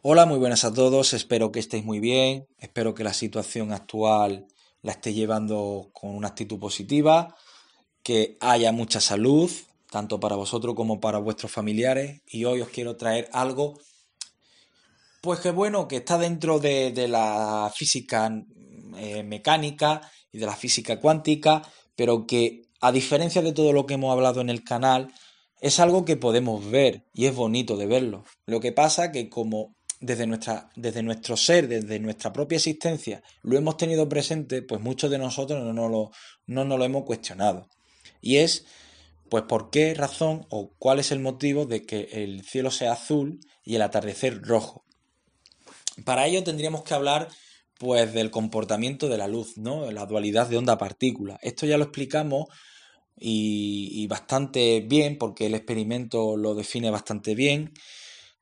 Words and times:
Hola, 0.00 0.26
muy 0.26 0.38
buenas 0.38 0.62
a 0.64 0.72
todos, 0.72 1.12
espero 1.12 1.50
que 1.50 1.58
estéis 1.58 1.84
muy 1.84 1.98
bien, 1.98 2.46
espero 2.60 2.94
que 2.94 3.02
la 3.02 3.12
situación 3.12 3.72
actual 3.72 4.46
la 4.80 4.92
estéis 4.92 5.16
llevando 5.16 5.90
con 5.92 6.14
una 6.14 6.28
actitud 6.28 6.60
positiva, 6.60 7.34
que 8.04 8.36
haya 8.40 8.70
mucha 8.70 9.00
salud, 9.00 9.50
tanto 9.90 10.20
para 10.20 10.36
vosotros 10.36 10.76
como 10.76 11.00
para 11.00 11.18
vuestros 11.18 11.50
familiares, 11.50 12.22
y 12.28 12.44
hoy 12.44 12.60
os 12.60 12.68
quiero 12.68 12.96
traer 12.96 13.28
algo, 13.32 13.74
pues 15.20 15.40
que 15.40 15.50
bueno, 15.50 15.88
que 15.88 15.96
está 15.96 16.16
dentro 16.16 16.60
de, 16.60 17.08
la 17.08 17.68
física 17.74 18.30
eh, 18.98 19.24
mecánica 19.24 20.08
y 20.30 20.38
de 20.38 20.46
la 20.46 20.54
física 20.54 21.00
cuántica, 21.00 21.62
pero 21.96 22.24
que 22.24 22.62
a 22.80 22.92
diferencia 22.92 23.42
de 23.42 23.52
todo 23.52 23.72
lo 23.72 23.84
que 23.84 23.94
hemos 23.94 24.12
hablado 24.12 24.40
en 24.42 24.48
el 24.48 24.62
canal, 24.62 25.12
es 25.60 25.80
algo 25.80 26.04
que 26.04 26.16
podemos 26.16 26.70
ver 26.70 27.04
y 27.12 27.26
es 27.26 27.34
bonito 27.34 27.76
de 27.76 27.86
verlo. 27.86 28.22
Lo 28.46 28.60
que 28.60 28.70
pasa 28.70 29.10
que 29.10 29.28
como 29.28 29.74
desde, 30.00 30.26
nuestra, 30.26 30.70
desde 30.76 31.02
nuestro 31.02 31.36
ser, 31.36 31.68
desde 31.68 31.98
nuestra 31.98 32.32
propia 32.32 32.56
existencia, 32.56 33.22
lo 33.42 33.56
hemos 33.56 33.76
tenido 33.76 34.08
presente, 34.08 34.62
pues 34.62 34.80
muchos 34.80 35.10
de 35.10 35.18
nosotros 35.18 35.62
no 35.62 35.72
nos 35.72 35.90
lo, 35.90 36.10
no 36.46 36.64
nos 36.64 36.78
lo 36.78 36.84
hemos 36.84 37.04
cuestionado. 37.04 37.68
Y 38.20 38.36
es, 38.36 38.66
pues, 39.28 39.44
por 39.44 39.70
qué 39.70 39.94
razón 39.94 40.46
o 40.50 40.70
cuál 40.78 40.98
es 41.00 41.10
el 41.12 41.20
motivo 41.20 41.66
de 41.66 41.84
que 41.84 42.08
el 42.12 42.44
cielo 42.44 42.70
sea 42.70 42.92
azul 42.92 43.40
y 43.64 43.76
el 43.76 43.82
atardecer 43.82 44.42
rojo. 44.42 44.84
Para 46.04 46.26
ello 46.26 46.44
tendríamos 46.44 46.84
que 46.84 46.94
hablar 46.94 47.28
pues 47.78 48.12
del 48.12 48.30
comportamiento 48.30 49.08
de 49.08 49.18
la 49.18 49.28
luz, 49.28 49.56
¿no? 49.56 49.90
La 49.92 50.04
dualidad 50.04 50.48
de 50.48 50.56
onda-partícula. 50.56 51.38
Esto 51.42 51.64
ya 51.64 51.78
lo 51.78 51.84
explicamos 51.84 52.46
y, 53.16 53.90
y, 53.92 54.06
bastante 54.08 54.80
bien, 54.80 55.16
porque 55.16 55.46
el 55.46 55.54
experimento 55.54 56.36
lo 56.36 56.56
define 56.56 56.90
bastante 56.90 57.36
bien 57.36 57.72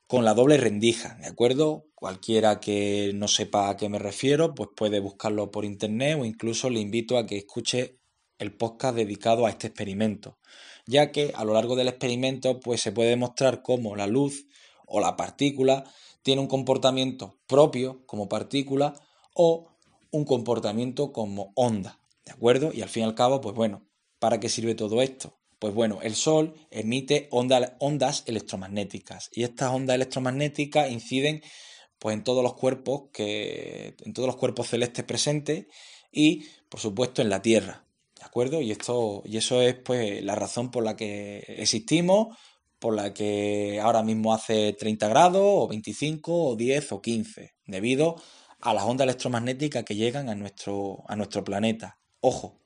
con 0.07 0.25
la 0.25 0.35
doble 0.35 0.57
rendija, 0.57 1.17
¿de 1.21 1.27
acuerdo? 1.27 1.87
Cualquiera 1.95 2.61
que 2.61 3.13
no 3.15 3.27
sepa 3.27 3.69
a 3.69 3.77
qué 3.77 3.89
me 3.89 3.99
refiero, 3.99 4.55
pues 4.55 4.71
puede 4.77 5.01
buscarlo 5.01 5.51
por 5.51 5.65
internet 5.65 6.19
o 6.21 6.25
incluso 6.25 6.71
le 6.71 6.81
invito 6.81 7.19
a 7.19 7.27
que 7.27 7.39
escuche 7.39 7.99
el 8.39 8.55
podcast 8.55 8.97
dedicado 8.97 9.47
a 9.47 9.51
este 9.51 9.69
experimento, 9.69 10.39
ya 10.87 11.11
que 11.11 11.33
a 11.35 11.45
lo 11.45 11.55
largo 11.55 11.75
del 11.75 11.89
experimento 11.89 12.61
pues 12.61 12.83
se 12.83 12.93
puede 12.93 13.11
demostrar 13.11 13.63
cómo 13.63 13.97
la 13.97 14.07
luz 14.07 14.47
o 14.87 15.01
la 15.01 15.17
partícula 15.17 15.85
tiene 16.23 16.41
un 16.41 16.49
comportamiento 16.49 17.39
propio 17.47 18.05
como 18.07 18.29
partícula 18.29 18.95
o 19.35 19.73
un 20.11 20.25
comportamiento 20.25 21.13
como 21.13 21.53
onda, 21.57 21.99
¿de 22.25 22.33
acuerdo? 22.33 22.73
Y 22.73 22.83
al 22.83 22.89
fin 22.89 23.03
y 23.03 23.07
al 23.07 23.15
cabo, 23.15 23.41
pues 23.41 23.55
bueno, 23.55 23.83
¿para 24.19 24.39
qué 24.39 24.49
sirve 24.49 24.75
todo 24.75 25.03
esto? 25.03 25.36
Pues 25.59 25.73
bueno, 25.73 26.01
el 26.03 26.15
Sol 26.15 26.55
emite 26.71 27.29
ondas 27.31 28.25
electromagnéticas 28.27 29.31
y 29.33 29.43
estas 29.43 29.71
ondas 29.71 29.95
electromagnéticas 29.95 30.91
inciden 30.91 31.43
pues 31.99 32.15
en 32.15 32.25
todos 32.25 32.43
los 32.43 32.55
cuerpos 32.55 33.05
que 33.13 33.97
en 34.05 34.13
todos 34.13 34.27
los 34.27 34.37
cuerpos 34.37 34.69
celestes 34.69 35.05
presentes 35.05 35.67
y 36.13 36.45
por 36.69 36.81
supuesto 36.81 37.23
en 37.23 37.31
la 37.31 37.41
Tierra, 37.41 37.87
¿de 38.19 38.25
acuerdo? 38.25 38.61
Y 38.61 38.71
esto 38.71 39.23
y 39.25 39.39
eso 39.39 39.63
es 39.63 39.75
pues 39.77 40.23
la 40.23 40.35
razón 40.35 40.71
por 40.71 40.85
la 40.85 40.95
que 40.95 41.39
existimos, 41.49 42.37
por 42.79 42.95
la 42.95 43.15
que 43.15 43.81
ahora 43.83 44.03
mismo 44.03 44.35
hace 44.35 44.75
30 44.75 45.09
grados 45.09 45.43
o 45.43 45.69
25 45.69 46.51
o 46.51 46.57
10 46.57 46.93
o 46.93 47.01
15, 47.01 47.55
debido 47.67 48.17
a 48.61 48.75
las 48.75 48.85
ondas 48.85 49.07
electromagnéticas 49.07 49.85
que 49.85 49.97
llegan 49.97 50.29
a 50.29 50.35
nuestro 50.35 51.05
a 51.09 51.17
nuestro 51.17 51.43
planeta. 51.45 51.99
Ojo, 52.21 52.59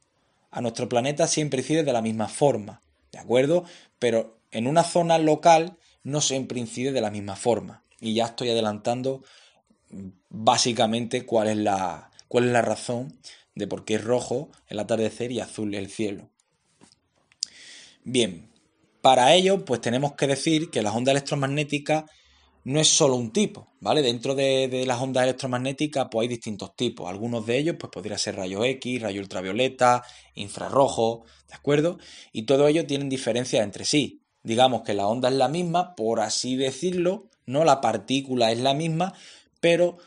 a 0.51 0.61
nuestro 0.61 0.89
planeta 0.89 1.27
siempre 1.27 1.61
incide 1.61 1.85
de 1.85 1.93
la 1.93 2.03
misma 2.03 2.29
forma, 2.29 2.83
¿de 3.13 3.19
acuerdo? 3.19 3.65
Pero 3.99 4.41
en 4.51 4.67
una 4.67 4.85
zona 4.85 5.19
local 5.19 5.77
no 6.03 6.21
siempre 6.21 6.59
incide 6.59 6.93
de 6.93 7.01
la 7.01 7.11
misma 7.11 7.37
forma. 7.37 7.85
Y 8.01 8.15
ya 8.15 8.27
estoy 8.27 8.51
adelantando 8.51 9.23
básicamente 10.29 11.27
cuál 11.27 11.49
es 11.49 11.57
la, 11.57 12.11
cuál 12.29 12.47
es 12.47 12.53
la 12.53 12.63
razón 12.63 13.19
de 13.55 13.67
por 13.67 13.85
qué 13.85 13.97
es 13.97 14.05
rojo 14.05 14.51
el 14.69 14.79
atardecer 14.79 15.33
y 15.33 15.41
azul 15.41 15.75
el 15.75 15.91
cielo. 15.91 16.31
Bien, 18.05 18.51
para 19.03 19.35
ello 19.35 19.65
pues 19.65 19.81
tenemos 19.81 20.15
que 20.15 20.27
decir 20.27 20.71
que 20.71 20.83
las 20.83 20.95
ondas 20.95 21.13
electromagnéticas 21.13 22.05
no 22.65 22.81
es 22.81 22.89
solo 22.89 23.17
un 23.17 23.33
tipo, 23.33 23.73
¿vale? 23.81 24.03
Dentro 24.03 24.35
de, 24.35 24.85
las 24.87 25.01
ondas 25.01 25.25
electromagnéticas 25.25 26.09
pues 26.11 26.25
hay 26.25 26.29
distintos 26.29 26.77
tipos. 26.77 27.09
Algunos 27.09 27.47
de 27.47 27.59
ellos 27.59 27.77
pues 27.79 27.91
podría 27.91 28.19
ser 28.19 28.37
rayo 28.37 28.65
X, 28.65 29.03
rayo 29.03 29.21
ultravioleta, 29.21 30.03
infrarrojo, 30.35 31.25
¿de 31.49 31.55
acuerdo? 31.55 31.99
Y 32.33 32.43
todo 32.43 32.69
ello 32.69 32.87
tienen 32.87 33.09
diferencias 33.09 33.65
entre 33.65 33.85
sí. 33.85 34.23
Digamos 34.43 34.83
que 34.83 34.95
la 34.95 35.07
onda 35.07 35.29
es 35.29 35.35
la 35.35 35.49
misma, 35.49 35.95
por 35.95 36.21
así 36.21 36.57
decirlo, 36.57 37.29
no 37.47 37.65
la 37.65 37.81
partícula 37.81 38.53
es 38.53 38.59
la 38.59 38.75
misma, 38.75 39.15
pero 39.61 39.99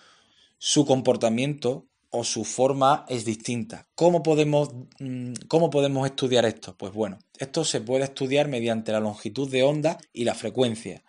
su 0.57 0.85
comportamiento 0.85 1.87
o 2.09 2.23
su 2.23 2.45
forma 2.45 3.05
es 3.09 3.25
distinta. 3.25 3.87
¿Cómo 3.95 4.21
podemos, 4.21 4.69
mm, 4.99 5.33
¿Cómo 5.47 5.71
podemos 5.71 6.05
estudiar 6.05 6.45
esto? 6.45 6.75
Pues 6.77 6.93
bueno, 6.93 7.17
esto 7.39 7.65
se 7.65 7.81
puede 7.81 8.03
estudiar 8.03 8.47
mediante 8.47 8.91
la 8.91 8.99
longitud 8.99 9.49
de 9.49 9.63
onda 9.63 9.97
y 10.13 10.23
la 10.23 10.35
frecuencia. 10.35 11.03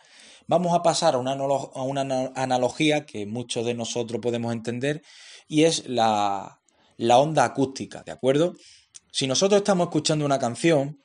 Vamos 0.47 0.75
a 0.75 0.83
pasar 0.83 1.15
a 1.15 1.19
una, 1.19 2.33
analogía 2.35 3.07
que 3.07 3.25
muchos 3.25 3.65
de 3.65 3.75
nosotros 3.75 4.21
podemos 4.21 4.53
entender 4.53 5.03
y 5.49 5.65
es 5.65 5.89
la, 5.89 6.61
onda 6.99 7.45
acústica, 7.45 8.03
¿de 8.03 8.13
acuerdo? 8.13 8.55
Si 9.11 9.27
nosotros 9.27 9.59
estamos 9.59 9.87
escuchando 9.87 10.27
una 10.27 10.39
canción, 10.39 11.01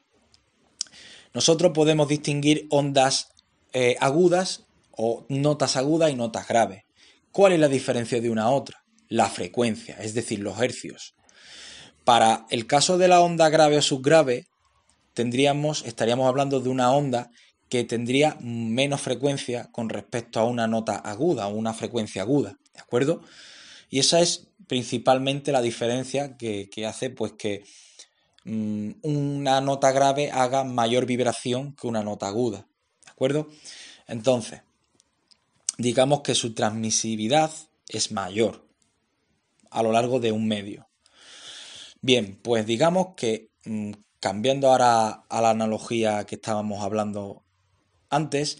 nosotros 1.33 1.71
podemos 1.73 2.09
distinguir 2.09 2.67
ondas 2.69 3.29
eh, 3.71 3.95
agudas 3.99 4.65
o 4.91 5.25
notas 5.29 5.77
agudas 5.77 6.11
y 6.11 6.15
notas 6.15 6.47
graves. 6.47 6.83
¿Cuál 7.31 7.53
es 7.53 7.59
la 7.59 7.67
diferencia 7.69 8.19
de 8.19 8.29
una 8.29 8.43
a 8.43 8.49
otra? 8.49 8.83
La 9.07 9.29
frecuencia, 9.29 9.95
es 10.01 10.13
decir, 10.13 10.39
los 10.39 10.59
hercios. 10.59 11.15
Para 12.03 12.45
el 12.49 12.67
caso 12.67 12.97
de 12.97 13.07
la 13.07 13.21
onda 13.21 13.49
grave 13.49 13.77
o 13.77 13.81
subgrave, 13.81 14.47
tendríamos, 15.13 15.85
estaríamos 15.85 16.27
hablando 16.27 16.59
de 16.59 16.69
una 16.69 16.91
onda 16.91 17.29
que 17.69 17.83
tendría 17.83 18.37
menos 18.41 19.01
frecuencia 19.01 19.71
con 19.71 19.89
respecto 19.89 20.39
a 20.39 20.45
una 20.45 20.67
nota 20.67 20.95
aguda 20.95 21.47
o 21.47 21.53
una 21.53 21.73
frecuencia 21.73 22.23
aguda, 22.23 22.57
¿de 22.73 22.79
acuerdo? 22.79 23.21
Y 23.89 23.99
esa 23.99 24.19
es 24.19 24.47
principalmente 24.67 25.51
la 25.51 25.61
diferencia 25.61 26.37
que, 26.37 26.69
hace 26.87 27.09
pues 27.09 27.33
que 27.33 27.63
mm, 28.45 28.91
una 29.03 29.61
nota 29.61 29.91
grave 29.91 30.31
haga 30.31 30.63
mayor 30.63 31.05
vibración 31.05 31.73
que 31.75 31.87
una 31.87 32.03
nota 32.03 32.27
aguda, 32.27 32.67
¿de 33.05 33.11
acuerdo? 33.11 33.49
Entonces, 34.07 34.61
digamos 35.77 36.21
que 36.21 36.35
su 36.35 36.53
transmisividad 36.53 37.51
es 37.87 38.11
mayor 38.11 38.67
a 39.71 39.83
lo 39.83 39.91
largo 39.91 40.19
de 40.19 40.31
un 40.31 40.47
medio. 40.47 40.87
Bien, 42.01 42.39
pues 42.41 42.65
digamos 42.65 43.15
que 43.15 43.51
mm, 43.65 43.91
cambiando 44.19 44.69
ahora 44.69 45.25
a 45.29 45.41
la 45.41 45.51
analogía 45.51 46.25
que 46.25 46.35
estábamos 46.35 46.83
hablando 46.83 47.43
antes, 48.09 48.57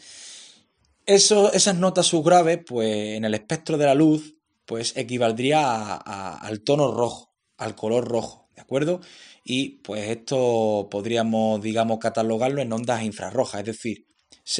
eso, 1.05 1.51
esas 1.53 1.75
notas 1.75 2.07
subgraves, 2.07 2.59
pues 2.65 3.17
en 3.17 3.25
el 3.25 3.33
espectro 3.33 3.77
de 3.77 3.85
la 3.85 3.95
luz, 3.95 4.35
pues 4.65 4.95
equivaldría 4.95 5.95
al 5.95 6.61
tono 6.61 6.91
rojo, 6.91 7.33
al 7.57 7.75
color 7.75 8.07
rojo, 8.07 8.49
¿de 8.55 8.61
acuerdo? 8.61 9.01
Y 9.43 9.81
pues 9.81 10.09
esto 10.09 10.87
podríamos, 10.91 11.61
digamos, 11.61 11.97
catalogarlo 11.97 12.61
en 12.61 12.71
ondas 12.71 13.03
infrarrojas, 13.03 13.61
es 13.61 13.65
decir, 13.65 14.05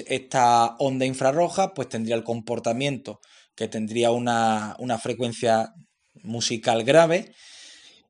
esta 0.08 0.76
onda 0.80 1.06
infrarroja 1.06 1.74
pues 1.74 1.90
tendría 1.90 2.16
el 2.16 2.24
comportamiento 2.24 3.20
que 3.56 3.68
tendría 3.68 4.12
una, 4.12 4.76
una 4.80 4.98
frecuencia 5.00 5.74
musical 6.24 6.84
grave 6.84 7.34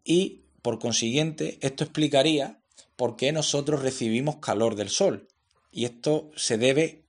y 0.03 0.45
por 0.61 0.79
consiguiente 0.79 1.57
esto 1.61 1.83
explicaría 1.83 2.61
por 2.95 3.15
qué 3.15 3.31
nosotros 3.31 3.81
recibimos 3.81 4.37
calor 4.37 4.75
del 4.75 4.89
sol. 4.89 5.27
Y 5.71 5.85
esto 5.85 6.31
se 6.35 6.57
debe 6.57 7.05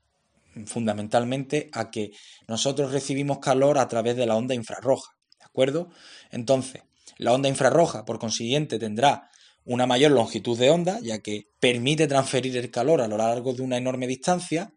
fundamentalmente 0.67 1.71
a 1.73 1.91
que 1.91 2.13
nosotros 2.49 2.93
recibimos 2.93 3.39
calor 3.39 3.79
a 3.79 3.89
través 3.89 4.17
de 4.17 4.27
la 4.27 4.37
onda 4.37 4.55
infrarroja, 4.55 5.13
¿de 5.39 5.45
acuerdo? 5.45 5.91
Entonces, 6.31 6.83
la 7.19 7.33
onda 7.33 7.49
infrarroja, 7.49 8.05
por 8.05 8.19
consiguiente, 8.19 8.79
tendrá 8.79 9.31
una 9.65 9.87
mayor 9.87 10.13
longitud 10.13 10.59
de 10.59 10.71
onda, 10.71 10.99
ya 11.01 11.19
que 11.21 11.49
permite 11.61 12.07
transferir 12.07 12.57
el 12.57 12.71
calor 12.71 13.01
a 13.01 13.09
lo 13.09 13.17
largo 13.17 13.53
de 13.53 13.63
una 13.63 13.77
enorme 13.77 14.07
distancia, 14.07 14.73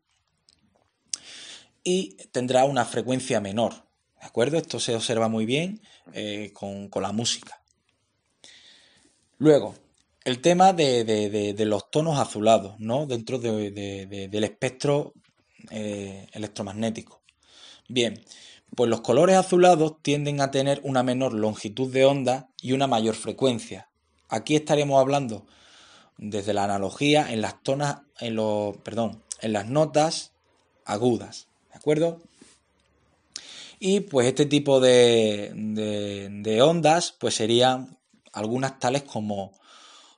y 1.83 2.15
tendrá 2.31 2.65
una 2.65 2.85
frecuencia 2.85 3.41
menor, 3.41 3.73
¿de 4.19 4.27
acuerdo? 4.27 4.57
Esto 4.57 4.79
se 4.79 4.95
observa 4.95 5.27
muy 5.27 5.45
bien 5.45 5.81
eh, 6.13 6.51
con, 6.53 6.89
con 6.89 7.03
la 7.03 7.11
música. 7.11 7.61
Luego, 9.37 9.75
el 10.25 10.41
tema 10.41 10.73
de, 10.73 11.55
los 11.59 11.91
tonos 11.91 12.19
azulados, 12.19 12.79
¿no? 12.79 13.05
Dentro 13.05 13.39
del 13.39 14.43
espectro 14.43 15.13
eh, 15.69 16.27
electromagnético. 16.33 17.21
Bien, 17.89 18.23
pues 18.75 18.89
los 18.89 19.01
colores 19.01 19.35
azulados 19.35 20.01
tienden 20.01 20.41
a 20.41 20.51
tener 20.51 20.81
una 20.83 21.03
menor 21.03 21.33
longitud 21.33 21.91
de 21.91 22.05
onda 22.05 22.49
y 22.61 22.71
una 22.71 22.87
mayor 22.87 23.15
frecuencia. 23.15 23.89
Aquí 24.29 24.55
estaríamos 24.55 24.99
hablando 24.99 25.45
desde 26.17 26.53
la 26.53 26.63
analogía 26.63 27.31
en 27.31 27.41
las 27.41 27.61
tonas, 27.61 28.01
en 28.19 28.35
los, 28.35 28.77
perdón, 28.77 29.21
en 29.41 29.53
las 29.53 29.67
notas 29.67 30.31
agudas, 30.85 31.47
¿de 31.71 31.77
acuerdo? 31.77 32.21
Y 33.79 33.99
pues 34.01 34.27
este 34.27 34.45
tipo 34.45 34.79
de, 34.79 35.51
de, 35.53 36.61
ondas 36.61 37.13
pues 37.19 37.35
serían 37.35 37.97
algunas 38.31 38.79
tales 38.79 39.03
como 39.03 39.51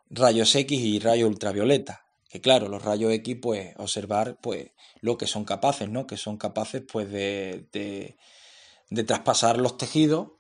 rayos 0.10 0.54
X 0.56 0.80
y 0.80 1.00
rayos 1.00 1.30
ultravioleta. 1.30 2.06
Que 2.30 2.42
claro, 2.42 2.68
los 2.68 2.84
rayos 2.84 3.14
X 3.14 3.38
pues 3.42 3.74
observar 3.78 4.38
pues 4.42 4.72
lo 5.02 5.18
que 5.18 5.28
son 5.28 5.46
capaces, 5.46 5.90
¿no? 5.90 6.08
Que 6.08 6.18
son 6.18 6.38
capaces 6.38 6.84
pues 6.92 7.10
de, 7.12 7.68
de, 7.72 9.04
traspasar 9.04 9.58
los 9.58 9.78
tejidos 9.78 10.32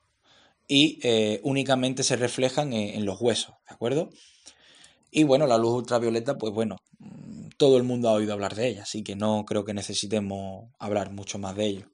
y 0.67 0.99
eh, 1.03 1.39
únicamente 1.43 2.03
se 2.03 2.15
reflejan 2.15 2.73
en, 2.73 3.05
los 3.05 3.21
huesos, 3.21 3.55
¿de 3.67 3.75
acuerdo? 3.75 4.09
Y 5.11 5.23
bueno, 5.23 5.47
la 5.47 5.57
luz 5.57 5.73
ultravioleta, 5.73 6.37
pues 6.37 6.53
bueno, 6.53 6.77
todo 7.57 7.77
el 7.77 7.83
mundo 7.83 8.09
ha 8.09 8.13
oído 8.13 8.33
hablar 8.33 8.55
de 8.55 8.67
ella, 8.67 8.83
así 8.83 9.03
que 9.03 9.15
no 9.15 9.45
creo 9.45 9.63
que 9.63 9.73
necesitemos 9.73 10.71
hablar 10.79 11.11
mucho 11.11 11.37
más 11.37 11.55
de 11.55 11.65
ello. 11.65 11.91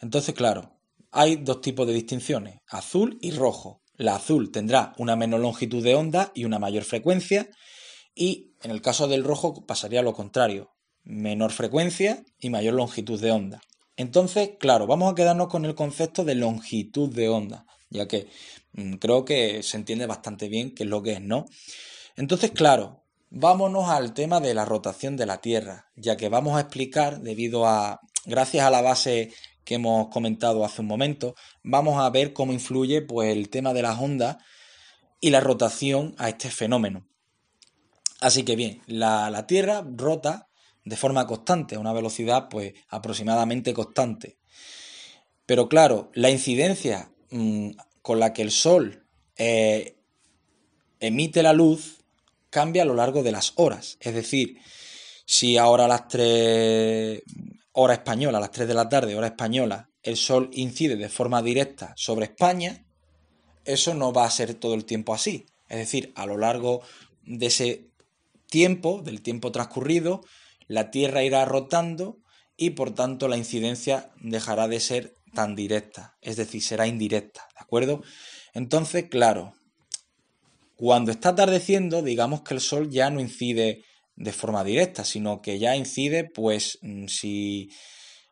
Entonces, 0.00 0.34
claro, 0.34 0.78
hay 1.10 1.36
dos 1.36 1.60
tipos 1.60 1.86
de 1.86 1.94
distinciones, 1.94 2.60
azul 2.68 3.18
y 3.20 3.30
rojo. 3.30 3.80
La 3.98 4.14
azul 4.14 4.52
tendrá 4.52 4.94
una 4.96 5.16
menor 5.16 5.40
longitud 5.40 5.82
de 5.82 5.96
onda 5.96 6.30
y 6.34 6.44
una 6.44 6.60
mayor 6.60 6.84
frecuencia, 6.84 7.50
y 8.14 8.54
en 8.62 8.70
el 8.70 8.80
caso 8.80 9.08
del 9.08 9.24
rojo 9.24 9.66
pasaría 9.66 10.02
lo 10.02 10.14
contrario, 10.14 10.70
menor 11.02 11.50
frecuencia 11.50 12.24
y 12.38 12.48
mayor 12.48 12.74
longitud 12.74 13.20
de 13.20 13.32
onda. 13.32 13.60
Entonces, 13.96 14.52
claro, 14.60 14.86
vamos 14.86 15.10
a 15.10 15.16
quedarnos 15.16 15.48
con 15.48 15.64
el 15.64 15.74
concepto 15.74 16.24
de 16.24 16.36
longitud 16.36 17.12
de 17.12 17.28
onda, 17.28 17.66
ya 17.90 18.06
que 18.06 18.28
mm, 18.72 18.94
creo 18.94 19.24
que 19.24 19.64
se 19.64 19.76
entiende 19.76 20.06
bastante 20.06 20.48
bien 20.48 20.74
qué 20.74 20.84
es 20.84 20.88
lo 20.88 21.02
que 21.02 21.14
es, 21.14 21.20
¿no? 21.20 21.46
Entonces, 22.16 22.52
claro, 22.52 23.02
vámonos 23.30 23.88
al 23.88 24.14
tema 24.14 24.38
de 24.38 24.54
la 24.54 24.64
rotación 24.64 25.16
de 25.16 25.26
la 25.26 25.40
Tierra, 25.40 25.90
ya 25.96 26.16
que 26.16 26.28
vamos 26.28 26.56
a 26.56 26.60
explicar, 26.60 27.20
debido 27.20 27.66
a, 27.66 28.00
gracias 28.26 28.64
a 28.64 28.70
la 28.70 28.80
base 28.80 29.32
que 29.68 29.74
hemos 29.74 30.08
comentado 30.08 30.64
hace 30.64 30.80
un 30.80 30.86
momento, 30.86 31.34
vamos 31.62 32.02
a 32.02 32.08
ver 32.08 32.32
cómo 32.32 32.54
influye 32.54 33.02
pues, 33.02 33.36
el 33.36 33.50
tema 33.50 33.74
de 33.74 33.82
las 33.82 34.00
ondas 34.00 34.38
y 35.20 35.28
la 35.28 35.40
rotación 35.40 36.14
a 36.16 36.30
este 36.30 36.50
fenómeno. 36.50 37.06
Así 38.22 38.44
que 38.44 38.56
bien, 38.56 38.80
la, 38.86 39.44
Tierra 39.46 39.84
rota 39.86 40.48
de 40.86 40.96
forma 40.96 41.26
constante, 41.26 41.74
a 41.74 41.80
una 41.80 41.92
velocidad 41.92 42.48
pues 42.48 42.72
aproximadamente 42.88 43.74
constante. 43.74 44.38
Pero 45.44 45.68
claro, 45.68 46.10
la 46.14 46.30
incidencia 46.30 47.12
mm, 47.30 47.72
con 48.00 48.20
la 48.20 48.32
que 48.32 48.40
el 48.40 48.50
Sol 48.50 49.04
eh, 49.36 49.98
emite 50.98 51.42
la 51.42 51.52
luz 51.52 51.98
cambia 52.48 52.84
a 52.84 52.86
lo 52.86 52.94
largo 52.94 53.22
de 53.22 53.32
las 53.32 53.52
horas. 53.56 53.98
Es 54.00 54.14
decir, 54.14 54.56
si 55.26 55.58
ahora 55.58 55.86
las 55.86 56.08
3 56.08 57.22
hora 57.80 57.94
española, 57.94 58.38
a 58.38 58.40
las 58.40 58.50
3 58.50 58.66
de 58.66 58.74
la 58.74 58.88
tarde, 58.88 59.14
hora 59.14 59.28
española, 59.28 59.88
el 60.02 60.16
Sol 60.16 60.50
incide 60.52 60.96
de 60.96 61.08
forma 61.08 61.42
directa 61.42 61.92
sobre 61.96 62.26
España, 62.26 62.84
eso 63.64 63.94
no 63.94 64.12
va 64.12 64.24
a 64.24 64.30
ser 64.30 64.54
todo 64.54 64.74
el 64.74 64.84
tiempo 64.84 65.14
así. 65.14 65.46
Es 65.68 65.78
decir, 65.78 66.12
a 66.16 66.26
lo 66.26 66.38
largo 66.38 66.82
de 67.22 67.46
ese 67.46 67.90
tiempo, 68.50 69.00
del 69.02 69.22
tiempo 69.22 69.52
transcurrido, 69.52 70.22
la 70.66 70.90
Tierra 70.90 71.22
irá 71.22 71.44
rotando 71.44 72.18
y 72.56 72.70
por 72.70 72.96
tanto 72.96 73.28
la 73.28 73.36
incidencia 73.36 74.10
dejará 74.20 74.66
de 74.66 74.80
ser 74.80 75.14
tan 75.32 75.54
directa, 75.54 76.16
es 76.20 76.36
decir, 76.36 76.62
será 76.62 76.88
indirecta, 76.88 77.46
¿de 77.54 77.60
acuerdo? 77.60 78.02
Entonces, 78.54 79.04
claro, 79.08 79.54
cuando 80.74 81.12
está 81.12 81.28
atardeciendo, 81.28 82.02
digamos 82.02 82.42
que 82.42 82.54
el 82.54 82.60
Sol 82.60 82.90
ya 82.90 83.08
no 83.10 83.20
incide 83.20 83.84
de 84.18 84.32
forma 84.32 84.64
directa, 84.64 85.04
sino 85.04 85.40
que 85.40 85.58
ya 85.58 85.76
incide, 85.76 86.24
pues 86.24 86.78
mm, 86.82 87.06
si 87.06 87.70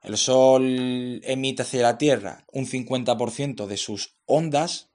el 0.03 0.17
Sol 0.17 1.21
emite 1.25 1.62
hacia 1.62 1.83
la 1.83 1.97
Tierra 1.97 2.44
un 2.53 2.67
50% 2.67 3.67
de 3.67 3.77
sus 3.77 4.17
ondas, 4.27 4.88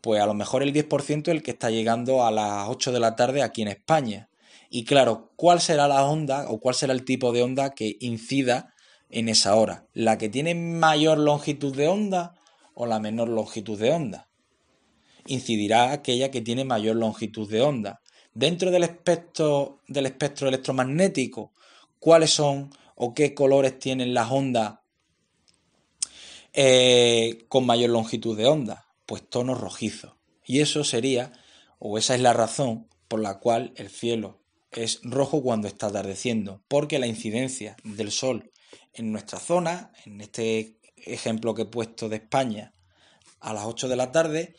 pues 0.00 0.20
a 0.20 0.26
lo 0.26 0.32
mejor 0.32 0.62
el 0.62 0.72
10% 0.72 1.28
es 1.28 1.28
el 1.28 1.42
que 1.42 1.50
está 1.50 1.70
llegando 1.70 2.24
a 2.24 2.30
las 2.30 2.68
8 2.68 2.90
de 2.90 3.00
la 3.00 3.16
tarde 3.16 3.42
aquí 3.42 3.62
en 3.62 3.68
España. 3.68 4.30
Y 4.70 4.84
claro, 4.84 5.30
¿cuál 5.36 5.60
será 5.60 5.88
la 5.88 6.04
onda 6.04 6.46
o 6.48 6.58
cuál 6.58 6.74
será 6.74 6.94
el 6.94 7.04
tipo 7.04 7.32
de 7.32 7.42
onda 7.42 7.70
que 7.74 7.96
incida 8.00 8.72
en 9.10 9.28
esa 9.28 9.54
hora? 9.56 9.88
¿La 9.92 10.16
que 10.16 10.30
tiene 10.30 10.54
mayor 10.54 11.18
longitud 11.18 11.76
de 11.76 11.88
onda 11.88 12.34
o 12.72 12.86
la 12.86 12.98
menor 12.98 13.28
longitud 13.28 13.78
de 13.78 13.90
onda? 13.90 14.28
Incidirá 15.26 15.92
aquella 15.92 16.30
que 16.30 16.40
tiene 16.40 16.64
mayor 16.64 16.96
longitud 16.96 17.50
de 17.50 17.60
onda 17.60 17.99
dentro 18.34 18.70
del 18.70 18.84
espectro, 18.84 19.80
del 19.86 20.06
espectro 20.06 20.48
electromagnético, 20.48 21.52
cuáles 21.98 22.30
son 22.30 22.70
o 22.94 23.14
qué 23.14 23.34
colores 23.34 23.78
tienen 23.78 24.14
las 24.14 24.30
ondas 24.30 24.80
eh, 26.52 27.44
con 27.48 27.64
mayor 27.66 27.90
longitud 27.90 28.36
de 28.36 28.46
onda, 28.46 28.86
pues 29.06 29.28
tonos 29.28 29.60
rojizos. 29.60 30.14
Y 30.44 30.60
eso 30.60 30.84
sería, 30.84 31.32
o 31.78 31.96
esa 31.96 32.14
es 32.14 32.20
la 32.20 32.32
razón 32.32 32.88
por 33.08 33.20
la 33.20 33.38
cual 33.38 33.72
el 33.76 33.88
cielo 33.88 34.40
es 34.72 35.00
rojo 35.02 35.42
cuando 35.42 35.68
está 35.68 35.86
atardeciendo, 35.86 36.62
porque 36.68 36.98
la 36.98 37.06
incidencia 37.06 37.76
del 37.84 38.10
sol 38.10 38.50
en 38.94 39.12
nuestra 39.12 39.38
zona, 39.38 39.92
en 40.04 40.20
este 40.20 40.78
ejemplo 40.96 41.54
que 41.54 41.62
he 41.62 41.66
puesto 41.66 42.08
de 42.08 42.16
España, 42.16 42.74
a 43.40 43.54
las 43.54 43.64
8 43.64 43.88
de 43.88 43.96
la 43.96 44.12
tarde, 44.12 44.54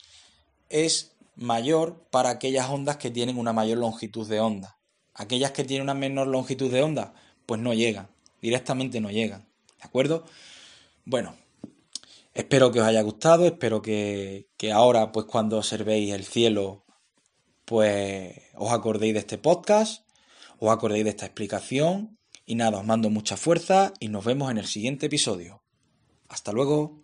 es 0.68 1.11
mayor 1.34 2.06
para 2.10 2.30
aquellas 2.30 2.68
ondas 2.68 2.96
que 2.96 3.10
tienen 3.10 3.38
una 3.38 3.52
mayor 3.52 3.78
longitud 3.78 4.28
de 4.28 4.40
onda. 4.40 4.78
Aquellas 5.14 5.52
que 5.52 5.64
tienen 5.64 5.82
una 5.82 5.94
menor 5.94 6.26
longitud 6.26 6.70
de 6.70 6.82
onda, 6.82 7.14
pues 7.46 7.60
no 7.60 7.74
llegan, 7.74 8.08
directamente 8.40 9.00
no 9.00 9.10
llegan. 9.10 9.48
¿De 9.78 9.84
acuerdo? 9.84 10.24
Bueno, 11.04 11.36
espero 12.34 12.70
que 12.70 12.80
os 12.80 12.86
haya 12.86 13.02
gustado, 13.02 13.46
espero 13.46 13.82
que, 13.82 14.48
que 14.56 14.72
ahora, 14.72 15.12
pues 15.12 15.26
cuando 15.26 15.58
observéis 15.58 16.14
el 16.14 16.24
cielo, 16.24 16.84
pues 17.64 18.40
os 18.54 18.72
acordéis 18.72 19.14
de 19.14 19.20
este 19.20 19.38
podcast, 19.38 20.06
os 20.58 20.70
acordéis 20.70 21.04
de 21.04 21.10
esta 21.10 21.26
explicación. 21.26 22.18
Y 22.44 22.56
nada, 22.56 22.78
os 22.78 22.84
mando 22.84 23.08
mucha 23.08 23.36
fuerza 23.36 23.92
y 24.00 24.08
nos 24.08 24.24
vemos 24.24 24.50
en 24.50 24.58
el 24.58 24.66
siguiente 24.66 25.06
episodio. 25.06 25.62
Hasta 26.28 26.52
luego. 26.52 27.02